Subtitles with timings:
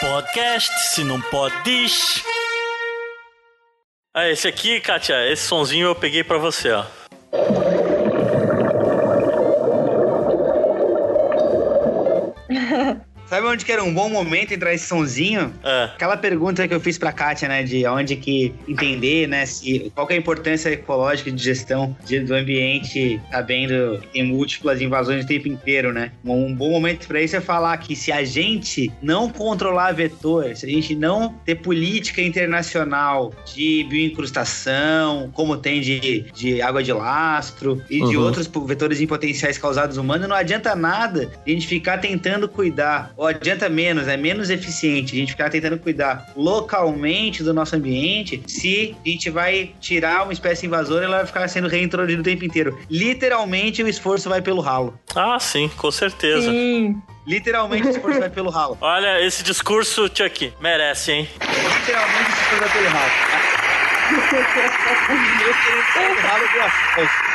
[0.00, 2.22] Podcast, se não pode, diz.
[4.14, 6.84] Ah, esse aqui, Kátia, esse sonzinho eu peguei pra você, ó.
[13.34, 15.52] Sabe onde que era um bom momento entrar esse sonzinho?
[15.64, 15.84] É.
[15.94, 17.64] Aquela pergunta que eu fiz pra Kátia, né?
[17.64, 19.44] De onde que entender, né?
[19.44, 24.80] Se, qual é a importância ecológica de gestão de- do ambiente, sabendo que tem múltiplas
[24.80, 26.12] invasões o tempo inteiro, né?
[26.24, 30.64] Um bom momento pra isso é falar que se a gente não controlar vetor, se
[30.64, 37.82] a gente não ter política internacional de bioincrustação, como tem de, de água de lastro
[37.90, 38.22] e de Uhum.
[38.22, 43.28] outros vetores em potenciais causados humanos, não adianta nada a gente ficar tentando cuidar, ou
[43.28, 48.94] adianta menos, é menos eficiente a gente ficar tentando cuidar localmente do nosso ambiente se
[49.04, 52.44] a gente vai tirar uma espécie invasora e ela vai ficar sendo reintroduzida o tempo
[52.44, 52.78] inteiro.
[52.90, 54.98] Literalmente o esforço vai pelo ralo.
[55.14, 56.50] Ah, sim, com certeza.
[56.50, 57.00] Sim.
[57.26, 58.76] Literalmente o esforço vai pelo ralo.
[58.82, 61.28] Olha, esse discurso, Chuck, merece, hein?
[61.40, 63.10] Literalmente o esforço vai pelo ralo.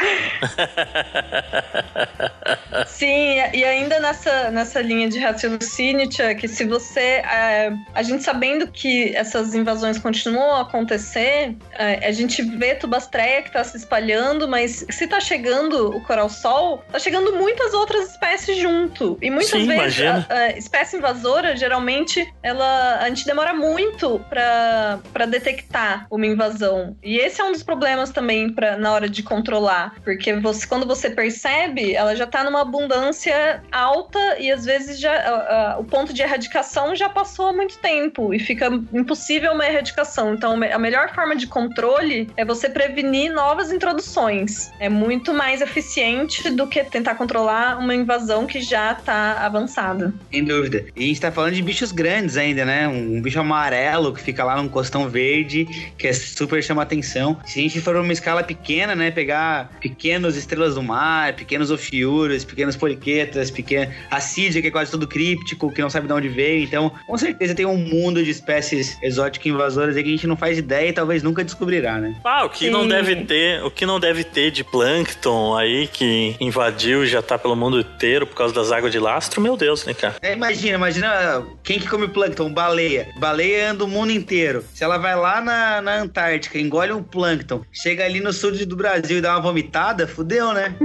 [2.86, 7.00] Sim, e ainda nessa, nessa linha de raciocínio, Chuck, se você.
[7.00, 13.42] é, a gente sabendo que essas invasões continuam a acontecer, é, a gente vê tubastreia
[13.42, 18.58] que tá se espalhando, mas se tá chegando o coral-sol, tá chegando muitas outras espécies
[18.58, 19.18] junto.
[19.20, 25.26] E muitas Sim, vezes a, a espécie invasora, geralmente, ela, a gente demora muito pra
[25.28, 26.79] detectar uma invasão.
[27.02, 29.94] E esse é um dos problemas também pra, na hora de controlar.
[30.04, 35.76] Porque você, quando você percebe, ela já tá numa abundância alta e às vezes já
[35.78, 40.34] o ponto de erradicação já passou há muito tempo e fica impossível uma erradicação.
[40.34, 44.70] Então, a melhor forma de controle é você prevenir novas introduções.
[44.78, 50.12] É muito mais eficiente do que tentar controlar uma invasão que já tá avançada.
[50.30, 50.84] Sem dúvida.
[50.96, 52.88] E a gente tá falando de bichos grandes ainda, né?
[52.88, 57.36] Um bicho amarelo que fica lá num costão verde, que é super chama atenção.
[57.44, 59.10] Se a gente for uma escala pequena, né?
[59.10, 63.92] Pegar pequenos estrelas do mar, pequenos ofiuros, pequenos poliquetas, pequeno...
[64.10, 66.62] Assídia, que é quase tudo críptico, que não sabe de onde veio.
[66.62, 70.36] Então, com certeza tem um mundo de espécies exóticas invasoras aí que a gente não
[70.36, 72.14] faz ideia e talvez nunca descobrirá, né?
[72.24, 72.88] Ah, o que não Sim.
[72.88, 77.38] deve ter, o que não deve ter de plâncton aí que invadiu e já tá
[77.38, 80.16] pelo mundo inteiro por causa das águas de lastro, meu Deus, né, cara?
[80.22, 82.52] É, imagina, imagina quem que come plâncton?
[82.52, 83.08] Baleia.
[83.18, 84.64] Baleia anda o mundo inteiro.
[84.72, 88.76] Se ela vai lá na, na Antártica, engole um plâncton, chega ali no sul do
[88.76, 90.74] Brasil e dá uma vomitada, fudeu, né?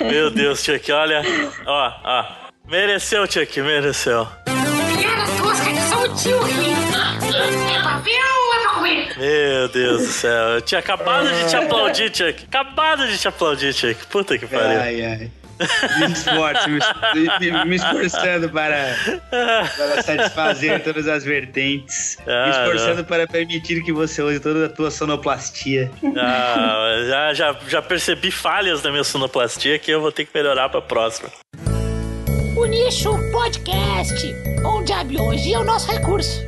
[0.00, 1.22] Meu Deus, Chuck, olha.
[1.66, 2.24] Ó, ó.
[2.68, 4.26] Mereceu, Chuck, mereceu.
[7.72, 9.18] É pra ver ou é pra comer?
[9.18, 10.48] Meu Deus do céu.
[10.54, 12.44] Eu tinha acabado de te aplaudir, Chuck.
[12.44, 14.06] Acabado de te aplaudir, Chuck.
[14.06, 14.80] Puta que pariu.
[14.80, 15.30] Ai, ai.
[15.98, 16.80] Me esforço, me,
[17.50, 18.96] me- me esforçando para,
[19.30, 22.18] para satisfazer todas as vertentes.
[22.26, 25.90] Ah, me esforçando para permitir que você use toda a tua sonoplastia.
[26.16, 30.68] Ah, já, já, já percebi falhas na minha sonoplastia que eu vou ter que melhorar
[30.68, 31.28] pra próxima.
[32.56, 36.40] O Nicho Podcast, onde a biologia é o nosso recurso.